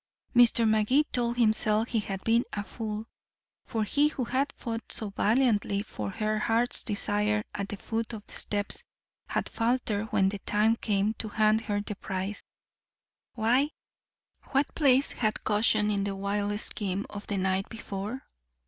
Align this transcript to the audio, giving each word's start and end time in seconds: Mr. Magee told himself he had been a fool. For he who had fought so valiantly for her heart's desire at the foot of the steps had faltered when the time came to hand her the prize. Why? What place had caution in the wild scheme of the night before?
Mr. 0.35 0.67
Magee 0.67 1.03
told 1.11 1.37
himself 1.37 1.89
he 1.89 1.99
had 1.99 2.23
been 2.23 2.43
a 2.53 2.63
fool. 2.63 3.05
For 3.65 3.83
he 3.83 4.07
who 4.07 4.23
had 4.23 4.51
fought 4.53 4.91
so 4.91 5.11
valiantly 5.11 5.83
for 5.83 6.09
her 6.09 6.39
heart's 6.39 6.83
desire 6.83 7.43
at 7.53 7.69
the 7.69 7.77
foot 7.77 8.11
of 8.11 8.25
the 8.25 8.33
steps 8.33 8.83
had 9.27 9.47
faltered 9.47 10.07
when 10.11 10.29
the 10.29 10.39
time 10.39 10.75
came 10.75 11.13
to 11.19 11.29
hand 11.29 11.61
her 11.65 11.81
the 11.81 11.93
prize. 11.93 12.43
Why? 13.35 13.69
What 14.49 14.73
place 14.73 15.11
had 15.11 15.43
caution 15.43 15.91
in 15.91 16.03
the 16.03 16.15
wild 16.15 16.59
scheme 16.59 17.05
of 17.11 17.27
the 17.27 17.37
night 17.37 17.69
before? 17.69 18.27